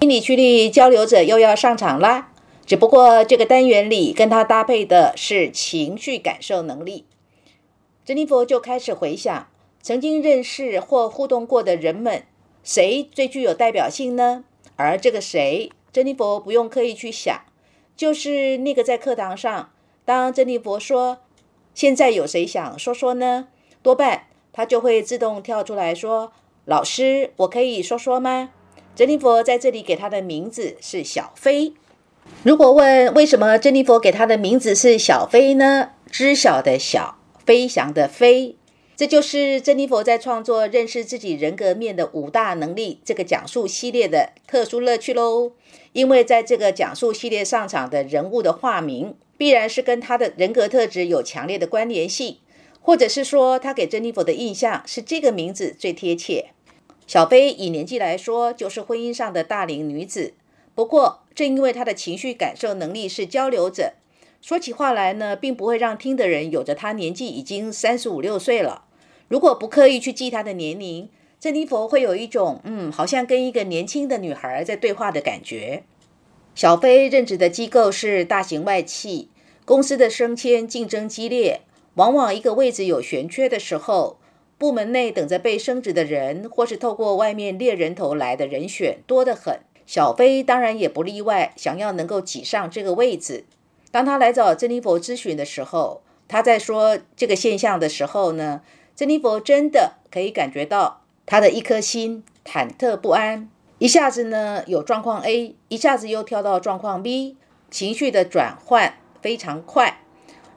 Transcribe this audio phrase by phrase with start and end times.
[0.00, 2.30] 心理驱力交流者又要上场啦。
[2.66, 7.06] 只不过这个单元里跟他搭配的是情绪感受能力。
[8.04, 9.48] 珍妮佛就开始回想
[9.80, 12.24] 曾经认识或互动过的人们，
[12.62, 14.44] 谁最具有代表性呢？
[14.76, 17.40] 而这个谁，珍妮佛不用刻意去想，
[17.96, 19.70] 就是那个在课堂上，
[20.04, 21.18] 当珍妮佛说
[21.74, 23.48] “现在有谁想说说呢？”
[23.82, 26.32] 多半他就会自动跳出来说
[26.66, 28.50] ：“老师，我可以说说吗？”
[28.96, 31.74] 珍妮佛在这里给他的名字是小飞。
[32.42, 35.90] 如果问为什么珍妮佛给他的名字是小飞呢？
[36.10, 37.18] 知晓的晓。
[37.44, 38.56] 飞翔的飞，
[38.96, 45.52] 这就是珍妮佛在创作认识自己人格面的五大能力这个讲述系列的特殊乐趣喽。
[45.92, 52.38] 因为在这个讲述系列上场的人物的化名，必然是跟他的人格特质有强烈的关联性，
[52.80, 56.46] 或者是说他给珍妮佛的印象是这个名字最贴切。
[57.06, 60.34] 小飞以年纪来说，就是婚姻上的大龄女子。
[60.74, 63.92] 不过，正因为她的情绪感受能力是交流者。
[64.42, 68.84] 说起话来呢，并不会让听的人有着她年纪已经三十五六岁了。
[69.28, 75.84] 如果不刻意去记她的年龄，珍妮佛会有一种嗯，好像跟一个年轻的女孩在对话的感觉。
[76.54, 79.28] 小飞任职的机构是大型外企，
[79.64, 81.60] 公司的升迁竞争激烈，
[81.94, 84.18] 往往一个位置有悬缺的时候，
[84.58, 89.60] 部门内等着被升职的人，或是透过外面猎人头来的人选多得很。
[89.86, 93.44] 小飞当然也不例外，想要能够挤上这个位置。
[93.90, 98.62] 当他来找珍妮佛咨询的时候，他在说这个现象的时候呢，
[98.96, 107.36] 珍妮佛真的可以感觉到他的一颗心忐忑不安，一下子呢有状况 A，一下子又跳到状况 B，
[107.70, 110.00] 情绪的转换非常快。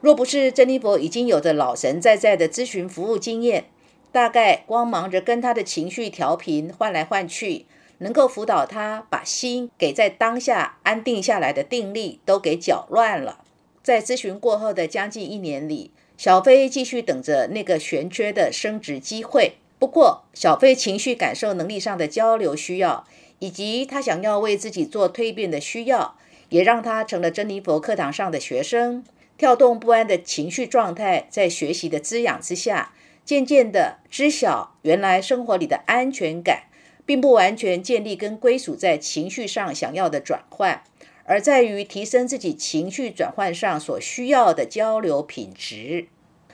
[0.00, 3.66] 若不是珍妮佛已经有着老神在在的咨询服务经验，
[4.12, 7.66] 大概光忙着跟他的情绪调频换来换去。
[8.02, 13.44] 能够辅导他把心给在当下安定下来的定力都给搅乱了。
[13.82, 19.56] 在咨询过后的将近一年里，小飞继续等着那个悬缺的升职机会。
[19.78, 23.06] 不过，小飞情绪感受能力上的交流需要，
[23.38, 26.16] 以及他想要为自己做蜕变的需要，
[26.48, 29.04] 也让他成了珍妮佛课堂上的学生。
[29.36, 32.94] 跳动不安的情绪状态，在学习的滋养之下，
[33.30, 36.64] 渐渐的知晓原来生活里的安全感。
[37.06, 40.82] 并不完全建立跟归属在情绪上想要的转换，
[41.24, 46.06] 而在于提升自己情绪转换上所需要的交流品质。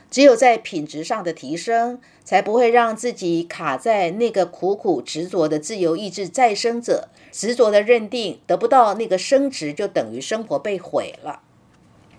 [0.09, 11.41] 只有在品质上的提升，才不会让自己卡在那个苦苦执着的自由意志再生者执着的认定，得不到那个升职就等于生活被毁了。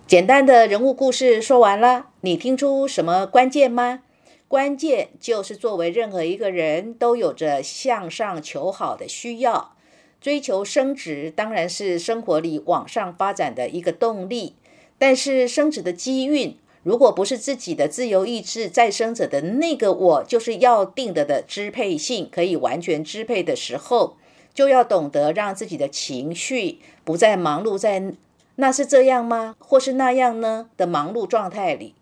[0.07, 4.03] 简单的人物故事说完了，你听出什么关键吗？
[4.49, 9.77] 关键就是作为任何一个人都有着向上求好的需要，
[10.21, 14.55] 追求升职当然是生活里往上发展的一个动力。
[14.97, 24.17] 但是升职的机运，如果不是自己的自由意志再生者的那个我就是要定的的支配性可以完全支配的时候，
[24.55, 28.15] 就要懂得让自己的情绪不再忙碌在
[28.57, 31.95] 那是这样吗，或是那样呢的忙碌状态里。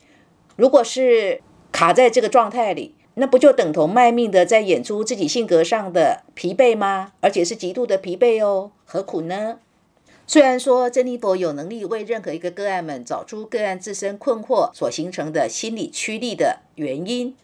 [0.56, 1.42] 如果是
[1.76, 7.12] 卡在这个状态里，那不就等同卖命的在演出自己性格上的疲惫吗？
[7.20, 9.58] 而且是极度的疲惫哦，何苦呢？
[10.26, 17.36] 虽然说珍妮佛有能力为任何一个个案们找出个案自身困惑所形成的心理驱力的原因，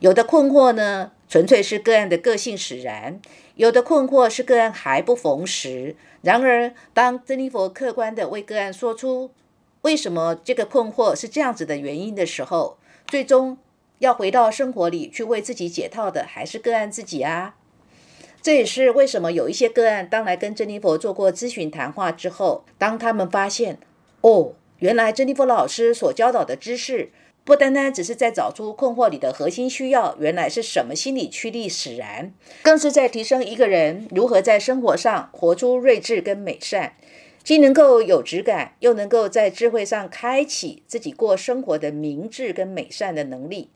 [0.00, 3.14] 有的困惑呢，纯粹是个案的个性使然；
[3.54, 5.96] 有的困惑是个案还不逢时。
[6.20, 9.30] 然而，当珍妮佛客观的为个案说出
[9.80, 12.76] 为什么这个困惑是这样子的原因的时候，
[13.06, 13.56] 最终。
[13.98, 17.56] 要回到生活里去为自己解套的，还是个案自己啊？
[18.40, 23.78] 这也是为什么有一些个案，当来跟珍妮佛做过咨询谈话之后，当他们发现，
[24.20, 27.10] 哦，原来珍妮佛老师所教导的知识，
[27.42, 36.92] 不单单只是在找出困惑里的核心需要，原来是什么心理驱力使然，更是在提升一个人如何在生活上活出睿智跟美善，
[37.42, 43.70] 既能够有质感，又能够在智慧上开启自己过生活的明智跟美善的能力。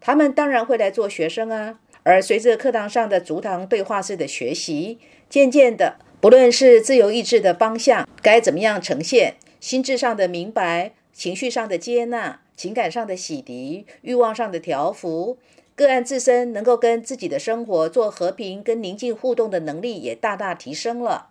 [0.00, 4.98] 他们当然会来做学生啊，而随着课堂上的逐堂对话式的学习，
[5.28, 15.36] 渐渐的，不论是自由意志的方向该怎么样呈现，心智上的明白，情绪上的接纳，情感上的洗涤，欲望上的调服，
[15.76, 21.28] 个案自身能够跟自己的生活做和平跟宁静互动的能力也大大提升了。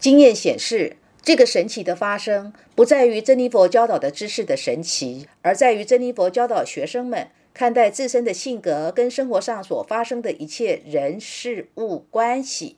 [0.00, 7.28] 经验显示，这个神奇的发生，不在于珍妮佛教导的知识的神奇，而在于珍妮佛教导学生们。
[7.58, 12.76] 看待自身的性格跟生活上所发生的一切人事物关系，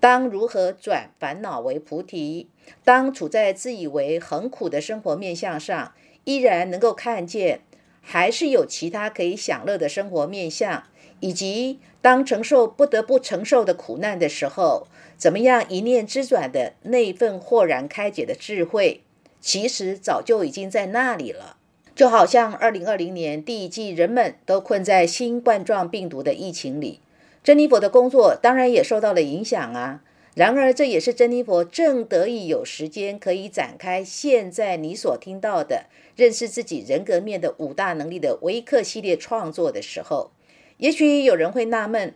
[0.00, 2.48] 当如何转烦恼为菩提？
[2.82, 5.94] 当处在自以为很苦的生活面相上，
[6.24, 7.60] 依然能够看见，
[8.00, 10.82] 还是有其他可以享乐的生活面相，
[11.20, 19.02] 以及当承受不得不承受的苦难的时候，怎么样一念之转的那份豁然开解的智慧，
[19.40, 21.58] 其实早就已经在那里了。
[21.94, 27.00] 就好像二零二零年第一季，人们都困在新冠状病毒的疫情里，
[27.44, 30.02] 珍妮佛的工作当然也受到了影响啊。
[30.34, 35.84] 然而，这也是珍妮佛正得以有时间可以展开现在你所听到的
[36.16, 40.30] 认识自己人格面的五大能力的微课系列创作的时候。
[40.78, 42.14] 也许有人会纳闷，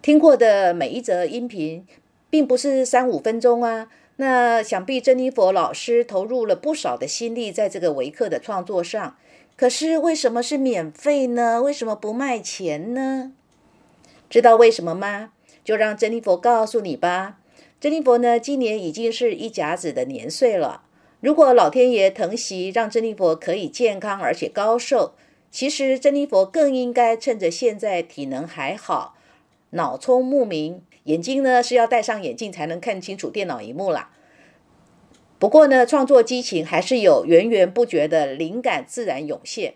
[0.00, 1.84] 听过的每一则音频
[2.30, 3.88] 并不是三五分钟啊。
[4.16, 9.16] 那想必珍妮佛老师投入了不少的心力在这个维克的创作上，
[9.56, 11.62] 可是为什么是免费呢？
[11.62, 13.32] 为什么不卖钱呢？
[14.28, 15.32] 知道为什么吗？
[15.64, 17.38] 就让珍妮佛告诉你吧。
[17.80, 20.82] 珍妮佛呢，今年已经是一甲子的年岁了。
[21.20, 25.12] 如果老天爷疼惜，让珍妮佛可以健康而且高寿，
[25.50, 29.16] 其实珍妮佛更应该趁着现在体能还好，
[29.70, 30.82] 脑聪目明。
[31.04, 34.10] 眼睛呢是要戴上眼镜才能看清楚电脑荧幕啦。
[35.38, 39.74] 不过呢，创作激情还是有源源不绝的灵感自然涌现。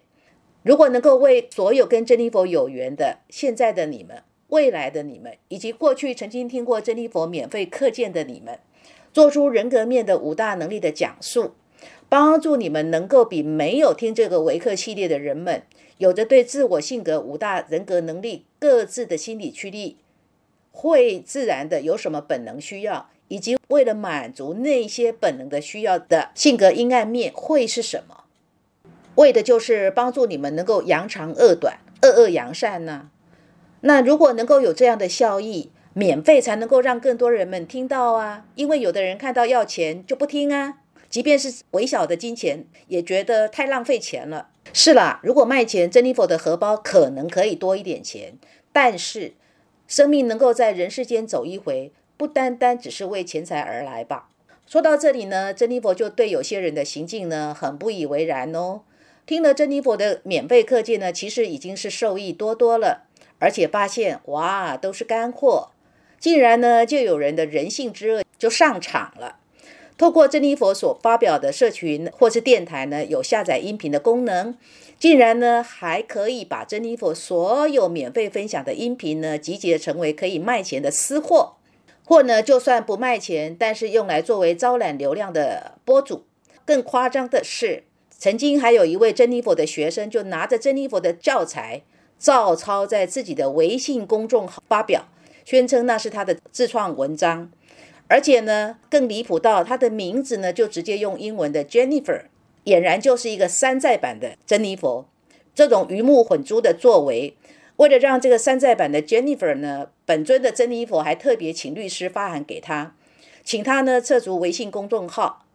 [0.62, 8.61] 如果能够为所有跟珍妮佛有缘的现在的你们、未来的你们，以及过去曾经听过珍妮佛免费课件的你们，
[9.12, 11.55] 做出人格面的五大能力的讲述，
[12.08, 15.62] 帮助你们能够比没有听这个维克系列的人们，
[15.99, 19.96] 有着对自我性格五大人格能力各自的心理驱力。
[20.78, 28.25] 会自然的有什么本能需要，以及为了满足那些本能的需要的性格阴暗面会是什么？
[29.14, 33.08] 为的就是帮助你们能够扬长恶短，恶恶扬善呢？
[33.81, 38.44] 那如果能够有这样的效益，免费才能够让更多人们听到啊！
[38.55, 44.49] 因为有的人看到要钱就不听啊，即便是微小的金钱，也觉得太浪费钱了。
[44.75, 48.34] 是啦，如果卖钱，珍妮佛的荷包可能可以多一点钱，
[48.75, 49.32] 但是。
[49.86, 54.28] 生命能够在人世间走一回，不单单只是为钱财而来吧。
[54.66, 58.80] 说到这里呢，珍妮佛就对有些人的行径呢很不以为然哦。
[59.24, 63.06] 听了珍妮佛的免费课件呢，其实已经是受益多多了，
[63.38, 65.70] 而且发现哇，都是干货。
[66.18, 69.36] 竟然呢，就有人的人性之恶就上场了。
[69.98, 74.54] 透过珍妮佛所发表的社群或是电台呢，有下载音频的功能。
[74.98, 81.56] 竟然呢，还可以把珍妮佛所有免费分享的音频呢，集结成为可以卖钱的私货，
[82.04, 86.25] 或呢，就算不卖钱，但是用来作为招揽流量的播主。
[86.64, 91.82] 更夸张的是，曾经还有一位珍妮佛的学生，就拿着珍妮佛的教材
[92.18, 95.06] 照抄在自己的微信公众号发表，
[95.44, 97.50] 宣称那是他的自创文章，
[98.08, 102.22] 而且呢，更离谱到他的名字呢，就直接用英文的 Jennifer。
[102.64, 105.06] 俨然就是一个山寨版的珍妮佛，
[105.54, 107.36] 这种鱼目混珠的作为，
[107.76, 112.96] 为了让这个山寨版的 Jennifer 呢，本尊的珍妮佛还特别请律师发函给他，
[113.44, 115.46] 请他呢撤除微信公众号。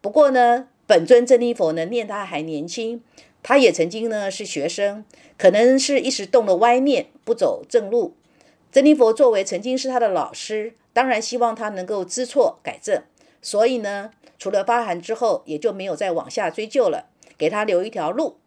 [0.00, 3.02] 不过呢，本尊珍妮佛呢念他还年轻，
[3.42, 5.04] 他也曾经呢是学生，
[5.36, 8.14] 可能是一时动了歪念，不走正路。
[8.70, 13.02] 珍妮佛作为曾经是他的老师，当然希望他能够知错改正，
[13.40, 14.10] 所以呢。
[14.42, 18.38] 除了发函之后，也就没有再往下追究了，给他留一条路。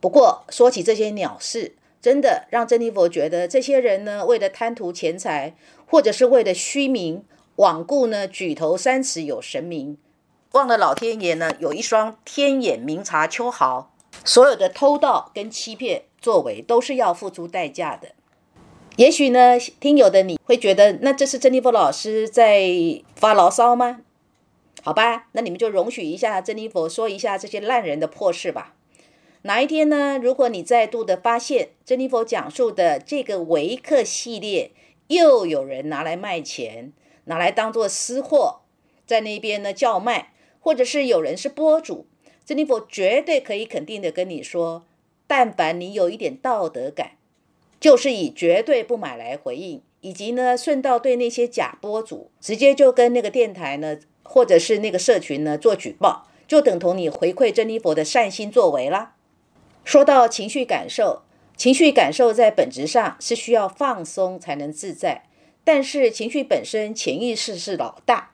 [0.00, 5.56] 不过说起这些鸟事，真的让珍妮佛觉得，这些人呢，为了贪图钱财，
[5.88, 7.24] 或者是为了虚名，
[7.56, 9.98] 罔顾呢举头三尺有神明，
[10.52, 13.92] 忘了老天爷呢有一双天眼明察秋毫，
[14.24, 18.10] 所有的偷盗跟欺骗作为都是要付出代价的。
[19.00, 22.68] 也许呢，听友的你会觉得，那这是珍妮佛老师在
[23.16, 24.02] 发牢骚吗？
[24.82, 28.74] 好吧，那你们就容许一下珍妮佛说一下这些烂人的破事吧。
[29.40, 30.18] 哪一天呢？
[30.22, 34.72] 如果你再度的发现珍妮佛讲述的这个维克系列
[35.06, 36.92] 又有人拿来卖钱，
[37.24, 38.60] 拿来当做私货，
[39.06, 42.04] 在那边呢叫卖，或者是有人是播主，
[42.44, 44.84] 珍妮佛绝对可以肯定的跟你说，
[45.26, 47.12] 但凡你有一点道德感，
[47.80, 53.98] 就是以绝对不买来回应，以及呢顺道对那些假播主直接就跟那个电台呢。
[54.22, 59.16] 或者是那个社群呢做举报，就等同你回馈珍妮佛的善心作为啦。
[59.82, 61.22] 说到情绪感受，
[61.56, 65.24] 情绪感受在本质上是需要放松才能自在，
[65.64, 68.30] 但是情绪本身潜意识是老大。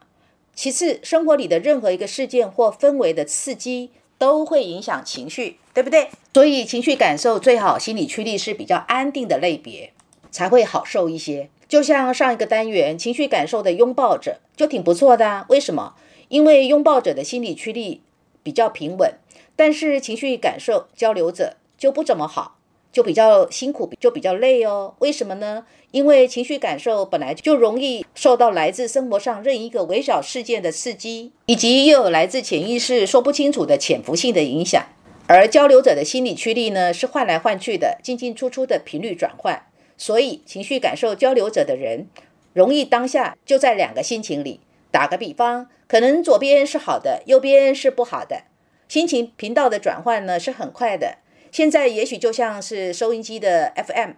[0.55, 6.09] 其次，生活里的任何一个事件或氛围的刺激都会影响情绪，对不对？
[6.33, 9.93] 所以情绪感受最好心理驱力是比较安定的类别，
[10.31, 11.49] 才会好受一些。
[11.69, 15.95] 就像上一个单元情绪感受的拥抱者就挺不错的，啊为什么？
[16.29, 18.03] 因为拥抱者的心理驱力
[18.43, 19.15] 比较平稳，
[19.57, 22.59] 但是情绪感受交流者就不怎么好，
[22.97, 24.95] 就比较辛苦，就比较累哦。
[25.01, 25.67] 为什么呢？
[25.91, 34.83] 因为情绪感受本来就容易受到来自生活上任一个微小事件的刺激，以及又有来自潜意识说不清楚的潜伏性的影响。
[35.27, 39.67] 而交流者的心理驱力呢，是换来换去的、进进出出的频率转换，
[39.99, 42.09] 所以情绪感受交流者的人，
[42.55, 44.61] 容易当下就在两个心情里。
[44.91, 48.45] 打个比方，可能左边是好的，右边是不好的，
[48.89, 51.19] 心情频道的转换呢是很快的。
[51.57, 54.11] 现在也许就像是收音机的 FM，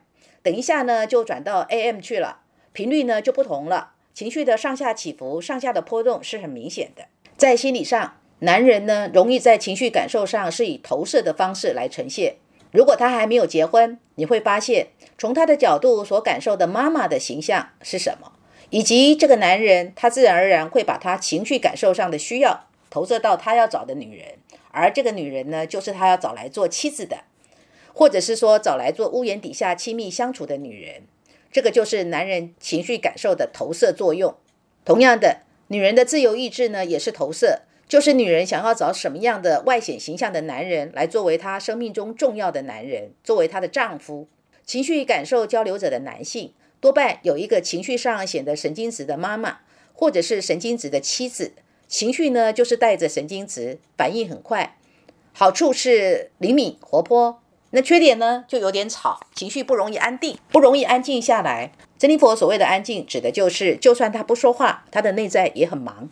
[0.42, 2.40] 等一下呢就转到 AM 去了，
[2.72, 7.04] 频率呢就不同了，情绪的上下起伏、上下的波动是很明显的，
[7.36, 8.16] 在心理上。
[8.40, 12.38] 男人呢，容易在情绪感受上是以投射的方式来呈现。
[12.72, 18.32] 如果他还没有结婚，你会发现，从他的角度所感受的妈妈的形象是什么，
[18.70, 24.38] 以及这个男人，他自然而然会把他情绪感受上的需要投射到他要找的女人，
[24.72, 27.18] 而这个女人呢，就是他要找来做妻子的，
[27.98, 31.02] 或者是说找来做屋檐底下亲密相处的女人。
[31.50, 34.36] 这个就是男人情绪感受的投射作用。
[34.84, 37.62] 同样的，女人的自由意志呢，也是投射。
[37.88, 44.28] 就是女人想要找什么样的外显形象的男人来作为她生命中重要的男人，作为她的丈夫。
[44.64, 49.58] 情绪感受交流者的男性多半有一个情绪上显得神经质的妈妈，
[49.92, 51.50] 或者是神经质的妻子。
[51.88, 54.78] 情绪呢，就是带着神经质，反应很快。
[55.32, 61.72] 好处是灵敏活泼，那缺点呢，就有点吵，情绪不容易安定，不容易安静下来。
[61.98, 66.08] 珍妮佛所谓的安静，指的就是就算她不说话，她的内在也很忙。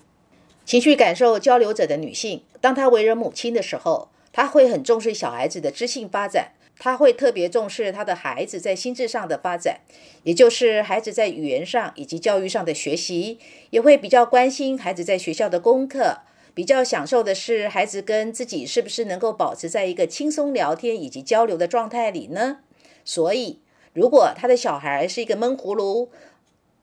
[0.66, 9.80] 情绪感受交流者的女性，当她为人母亲的时候，她会很重视小孩子的知性发展，她会特别重视她的孩子在心智上的发展，
[10.24, 13.38] 也就是孩子在语言上以及教育上的学习，
[13.70, 16.18] 也会比较关心孩子在学校的功课，
[16.56, 22.60] 比较享受的是孩子跟自己是不是能够保持在一个轻松聊天以及交流的状态里呢？
[23.04, 23.60] 所以，
[23.92, 26.08] 如果他的小孩是一个闷葫芦，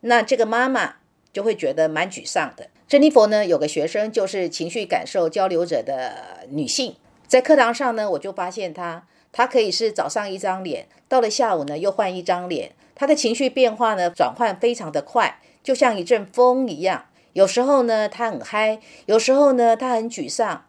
[0.01, 0.97] 那这个妈妈
[1.33, 2.69] 就会觉得蛮沮丧的。
[2.87, 17.05] 珍妮佛呢，有个学生就是情绪感受交流者的女性，在课堂上呢，我就发现她，她可以是早上一张脸，到了下午呢又换一张脸，她的情绪变化呢转换非常的快，就像一阵风一样。
[17.33, 20.65] 有时候呢他很嗨，有时候呢他很沮丧，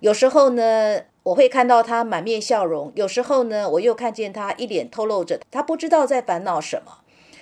[0.00, 6.98] 有时候呢我会看到他满面笑容，有时候呢我又看见他一脸透露着他不知道在烦恼什么，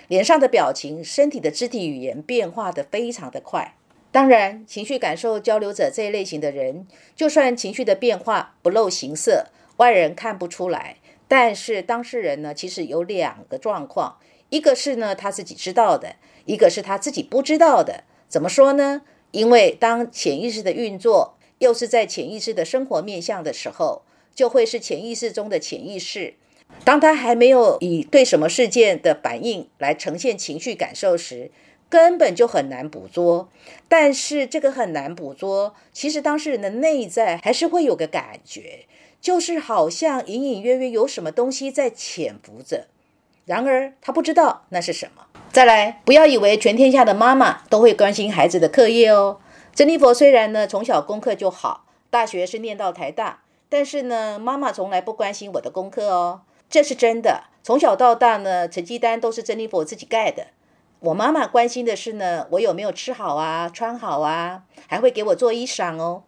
[0.07, 3.75] 脸上的表情、身体的肢体语言变化的非常的快。
[4.11, 9.47] 当然，情绪感受交流者这一类型的人，就算情绪的变化不露形色，
[9.79, 14.19] 外人看不出来，但是当事人呢，其实有两个状况，
[14.51, 18.05] 一个是呢他自己知道的，一个是他自己不知道的。
[18.33, 19.03] 怎么说呢？
[19.31, 24.01] 因为当潜意识的运作又是在潜意识的生活面向的时候，
[24.35, 26.33] 就会是潜意识中的潜意识。
[26.83, 31.51] 当他还没有以对什么事件的反应来呈现情绪感受时，
[31.91, 33.51] 根本就很难捕捉，
[33.87, 38.87] 但是这个很难捕捉，其实当事人的内在还是会有个感觉，
[39.21, 42.87] 就是好像隐隐约约有什么东西在潜伏着，
[43.45, 45.27] 然而他不知道那是什么。
[45.51, 49.39] 再来，不要以为全天下的妈妈都会关心孩子的课业哦。
[49.75, 57.45] 珍妮佛虽然呢从小功课就好，大学是念到台大，但是呢妈妈从来不关心我的功课哦，这是真的。
[57.63, 60.49] 从小到大呢成绩单都是珍妮佛自己盖的。
[61.01, 66.23] 我妈妈关心的是呢，我有没有吃好啊，穿好啊，还会给我做衣裳哦。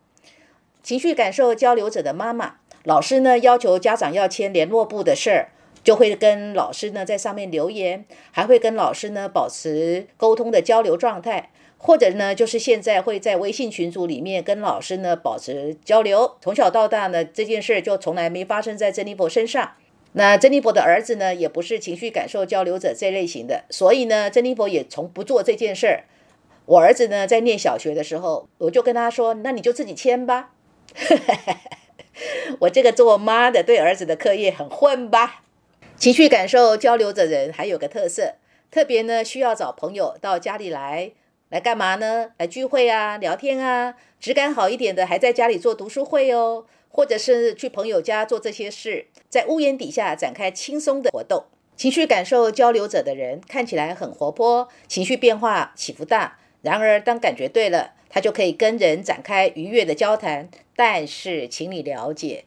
[0.82, 5.48] 情绪感受交流者的妈妈，老师呢要求家长要签联络簿的事儿，
[5.84, 16.36] 就会跟老师呢在上面留言，还会跟老师呢保持沟通的交流状态，或者呢就是现在会在微信群组里面跟老师呢保持交流。
[16.40, 19.74] 从小到大呢这件事就从来没发生在珍妮佛身上。
[20.16, 26.04] 那珍妮佛的儿子呢，也不是情绪感受交流者这类型的，所以呢，珍妮佛也从不做这件事儿。
[26.66, 30.52] 我儿子呢，在念小学的时候，我就跟他说：“那你就自己签吧。”
[32.60, 35.42] 我这个做妈的对儿子的课业很混吧？
[35.96, 38.34] 情绪感受交流者人还有个特色，
[38.70, 41.12] 特别呢需要找朋友到家里来，
[41.48, 42.32] 来干嘛呢？
[42.36, 46.66] 来聚会啊，聊天啊，质感好一点的还在家里做读书会哦。
[46.90, 51.46] 或者是去朋友家做这些事，在屋檐底下展开轻松的活动。
[51.74, 56.38] 情绪感受交流者的人看起来很活泼，情绪变化起伏大。
[56.62, 60.48] 然而，当感觉对了，他就可以跟人展开愉悦的交谈。
[60.76, 62.44] 但是，请你了解，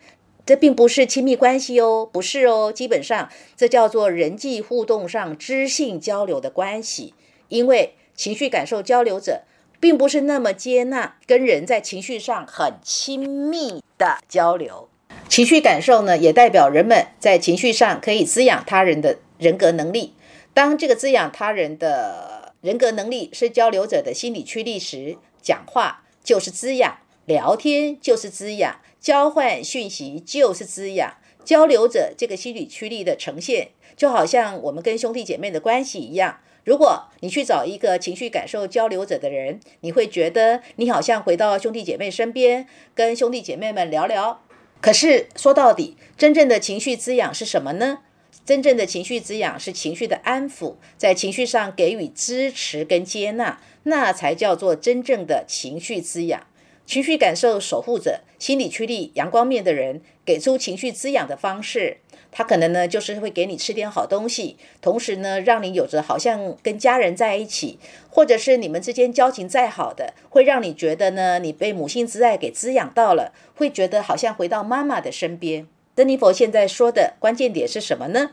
[0.48, 7.13] 这并不是亲密关系哦，不是哦，基本上这叫做人际互动上知性交流的关系。
[7.50, 9.42] 因为情绪感受交流者
[9.82, 14.88] 并不是那么接纳跟人在情绪上很亲密的交流。
[15.27, 20.13] 情绪感受呢，也代表人们在情绪上可以滋养他人的人格能力。
[20.54, 28.80] 当这个滋养他人的人格能力是交流者的心理驱力时，讲话就是滋养，聊天就是滋养。
[29.07, 36.41] 交换讯息就是滋养交流者这个心理驱力的呈现，就好像我们跟兄弟姐妹的关系一样。
[36.65, 44.41] 如果你去找一个情绪感受交流者的人，你会觉得你好像回到兄弟姐妹身边，跟兄弟姐妹们聊聊。
[44.81, 47.99] 可是说到底，真正的情绪滋养是什么呢？
[48.45, 56.45] 真正的情绪滋养是情绪的安抚，在情绪上给予支持跟接纳，那才叫做真正的情绪滋养。
[56.85, 61.98] 情绪感受守护者，心理驱力阳光面的人，给出情绪滋养的方式，
[62.32, 67.79] 他可能呢就是会给你吃点好东西，同时呢让你有着好像跟家人在一起，
[68.10, 75.67] 或者是你们之间交情再好的，会让你觉得呢你被母性之爱给滋养到了，会觉得好像回到妈妈的身边。
[75.96, 78.32] 珍妮佛现在说的关键点是什么呢？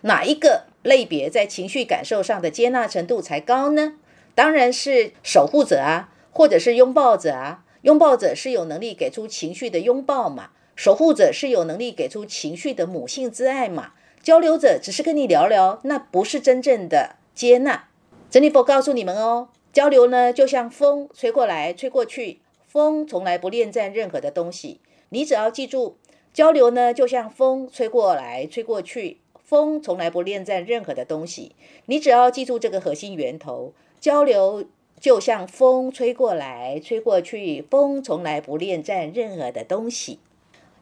[0.00, 3.94] 哪一个类别在情绪感受上的接纳程度才高呢？
[4.34, 7.63] 当然是守护者啊，或者是拥抱者啊。
[7.84, 10.52] 拥抱者是有能力给出情绪的拥抱嘛？
[10.74, 13.92] 守护者是有能力给出情绪的母性之爱嘛？
[14.22, 17.88] 交流者只是跟你聊聊，那不是真正的接纳。
[18.30, 24.80] 珍妮佛告诉你们哦，交流呢就像风吹过来吹过去，风从来不恋战任何的东西。
[25.10, 25.98] 你只要记住，
[26.32, 31.54] 交流呢就像风吹过来吹过去，风从来不恋战任何的东西。
[31.84, 34.64] 你只要记住这个核心源头，交流。
[35.04, 40.18] 就像风吹过来，吹过去，风从来不恋战任何的东西。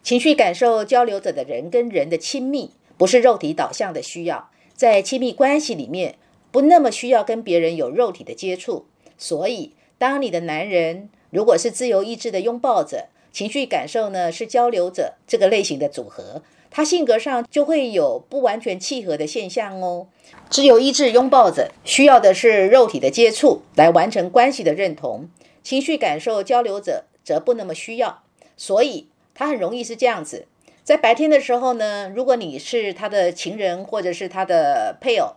[0.01, 6.15] 情绪感受交流者的人跟人的亲密，不是肉体导向的需要，在亲密关系里面，
[6.53, 8.87] 不那么需要跟别人有肉体的接触。
[9.19, 16.43] 所以，当你的男人如果是自由意志的拥抱者，情绪感受呢是交流者这个类型的组合。
[16.73, 20.09] 他性格上就会有不完全契合的现象哦。
[20.51, 25.29] 只有医治拥抱着需要的是肉体的接触来完成关系的认同，
[25.63, 28.23] 情绪感受交流者则不那么需要。
[28.57, 30.47] 所以他很容易是这样子：
[30.83, 35.37] 在白天的时候呢，如果你是他的情人或者是他的配偶，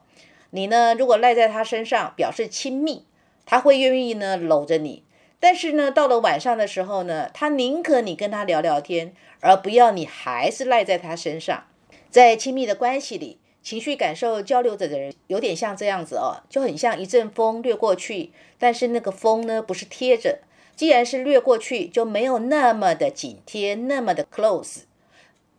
[0.51, 3.05] 你呢如果赖在他身上表示亲密，
[3.45, 5.03] 他会愿意呢搂着你。
[5.45, 11.65] 但是呢，到了晚上的时候呢，他宁可你跟他聊聊天，而不要你还是赖在他身上。
[12.09, 20.39] 在亲密的关系里，情绪感受交流者的人有点像这样子哦，就很像一阵风掠过去，但是那个风呢不是贴着，
[20.75, 24.85] 既然是掠过去，就没有那么的紧贴，那么的 close，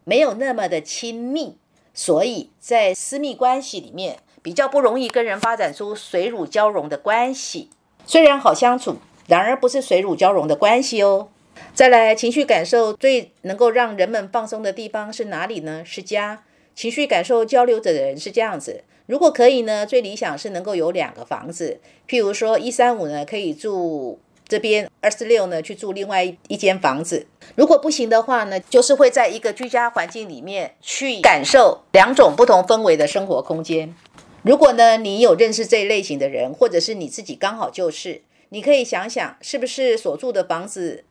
[0.03, 1.59] 没有那么的亲密，
[1.94, 7.70] 所以在私密关系里面比较不容易跟人发展出水乳交融的关系，
[8.05, 8.96] 虽然好相处。
[9.28, 11.28] 然而不是水乳交融的关系哦。
[11.74, 15.82] 再来，情绪感受最能够让人们放松的地方是哪里呢？
[15.84, 16.42] 是家。
[16.74, 21.80] 情绪感受交流者的人是这样子：如果可以呢，最理想是能够有两个房子。
[22.06, 27.26] 譬如说，一三五呢可以住这边，二四六呢去住另外一间房子。
[27.54, 33.94] 如果不行的话呢，就是会在一个居家环境里面去感受两种不同氛围的生活空间。
[34.42, 38.20] 如果呢，你有认识这一类型的人，或者是你自己刚好就是。
[38.50, 41.04] 你可以想想，是不是所住的房子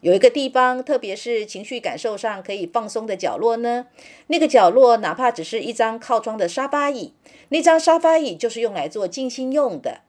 [0.00, 3.86] 有一个地方，特别是情绪感受上可以放松的角落呢？
[4.26, 7.14] 那个角落哪怕只是一张靠窗的沙发椅，
[7.48, 10.02] 那张沙发椅就是用来做静心用的，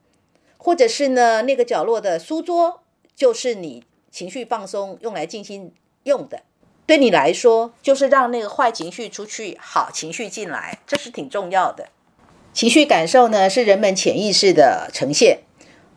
[0.58, 2.82] 或者是呢，那个角落的书桌
[3.16, 6.42] 就是你情绪放松用来静心用的。
[6.86, 11.88] 对你来说，就是让那个坏情绪出去，好情绪进来，这是挺重要的。
[12.54, 15.40] 情绪感受呢，是人们潜意识的呈现。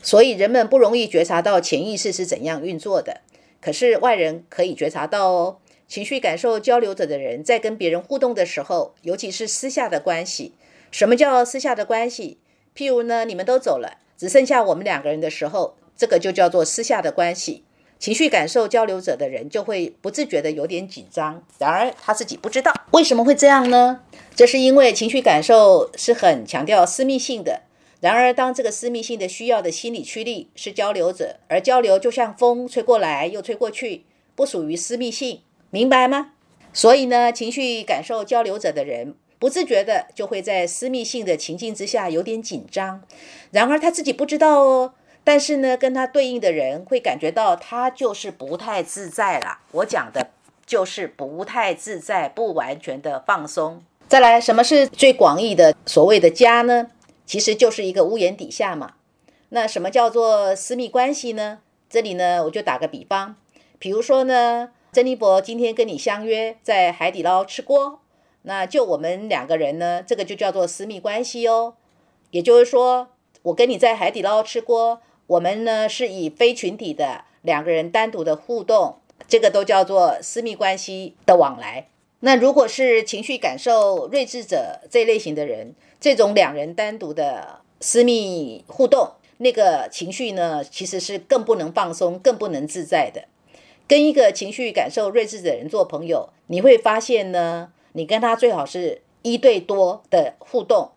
[0.01, 3.21] 所以人们不容易觉察到潜意识是怎样运作的，
[3.61, 5.57] 可是外人可以觉察到哦。
[5.89, 10.53] 情绪感受交流者的人在跟别人互动的时候，尤其是私下的关系。
[10.91, 12.39] 什么叫私下的关系？
[12.77, 17.65] 譬如呢，你们都走了，只剩下我们两个人的时候，这个就叫做私下的关系。
[17.99, 24.03] 情绪感受交流者的人就会不自觉的有点紧张，然而他自己不知道为什么会这样呢？
[24.37, 27.63] 这是因为情绪感受是很强调私密性的。
[28.01, 34.05] 然而，当这个私密性的需要的心理驱力是交流者，而交流就像风吹过来又吹过去，
[34.37, 36.33] 不属于私密性，明白吗？
[36.73, 43.03] 所以呢，情绪感受交流者的人不自觉的就会在私密性的情境之下有点紧张。
[43.51, 49.59] 然而他自己不知道哦，但是呢，跟他对应的人会感觉到他就是不太自在了。
[49.73, 50.31] 我讲的
[50.65, 53.83] 就是不太自在、不完全的放松。
[54.07, 56.87] 再来，什么是最广义的所谓的家呢？
[57.29, 58.95] 其实就是一个屋檐底下嘛。
[59.51, 61.59] 那什么叫做私密关系呢？
[61.91, 63.37] 这里呢，我就打个比方，
[63.79, 68.01] 比如说呢，珍妮博今天跟你相约在海底捞吃锅，
[68.43, 71.75] 那就我们两个人呢，这个就叫做私密关系哦。
[72.31, 73.09] 也就是说，
[73.43, 81.89] 我跟你在海底捞吃锅，我们呢是以非群体的两个人单独的互动，这个都叫做私密关系的往来。
[82.21, 89.13] 那如果是情绪感受睿智者这类型的人，这种两人单独的私密互动。
[89.41, 93.27] 那个情绪呢，其实是更不能放松、更不能自在的。
[93.87, 100.91] 跟一个情绪感受睿智的人做朋友，你会发现呢，你跟他最好是一对多的互动。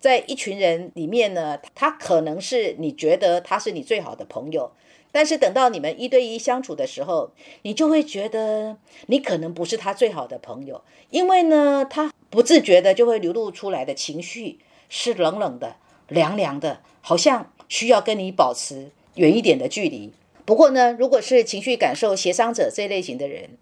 [0.00, 4.72] 在一群人里面呢，他可能是你觉得他是你最好的朋友，
[5.16, 8.76] 但是等到你们一对一相处的时候，你就会觉得
[9.06, 14.58] 你可能不是他最好的朋友，因为呢，他不自觉的就会流露出来的情绪
[14.90, 15.76] 是冷冷的、
[16.08, 17.50] 凉凉的，好像。
[17.68, 20.12] 需要跟你保持远一点的距离。
[20.44, 23.58] 不过呢，如果是情绪感受协商者这类型的人，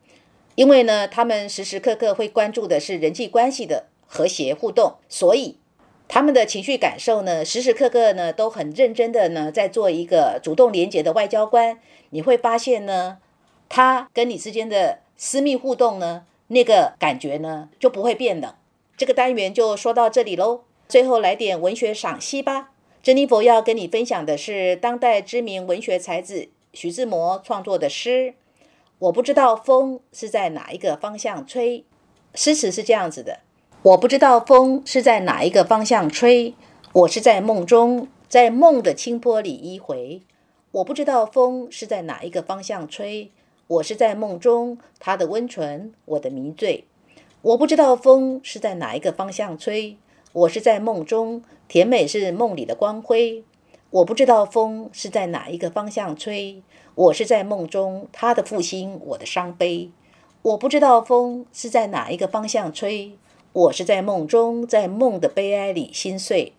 [0.56, 5.56] 因为呢，他们时时刻刻会关注的是人际关系的和谐互动，所以
[6.06, 11.80] 他们的情绪感受呢，时时刻刻呢都很认真的呢在做一个主动连接的外交官。
[12.10, 13.18] 你会发现呢，
[13.68, 18.54] 他跟你之间的私密互动呢，那个感觉呢就不会变冷。
[18.96, 22.70] 这个单元就说到这里喽，最后来点文学赏析吧。
[23.02, 28.34] 珍妮佛要跟你分享的是当代知名文学才子徐志摩创作的诗。
[29.00, 31.84] 我不知道风是在哪一个方向吹，
[32.34, 33.40] 诗词是这样子的：
[33.84, 36.54] 我不知道风是在哪一个方向吹，
[36.94, 40.22] 我是在梦中，在梦的清波里依回。
[40.70, 43.30] 我不知道风是在哪一个方向吹，
[43.66, 46.86] 我是在梦中，它的温存，我的迷醉。
[47.42, 49.98] 我不知道风是在哪一个方向吹。
[50.32, 53.44] 我是在梦中，甜美是梦里的光辉。
[53.90, 56.62] 我不知道风是在哪一个方向吹。
[56.94, 59.90] 我是在梦中，他的负心，我的伤悲。
[60.40, 63.18] 我不知道风是在哪一个方向吹。
[63.54, 66.54] 我是在梦中，在梦的悲哀里心碎。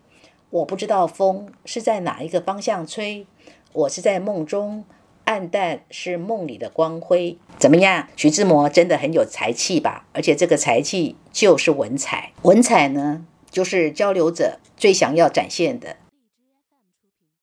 [0.48, 3.26] 我不知道风是在哪一个方向吹。
[3.74, 4.82] 我是在梦中，
[5.24, 7.36] 暗淡是梦里的光辉。
[7.58, 8.08] 怎么样？
[8.16, 10.06] 徐志摩真的很有才气吧？
[10.14, 12.32] 而且这个才气就是文采。
[12.40, 13.26] 文采呢？
[13.50, 15.96] 就是交流者最想要展现的，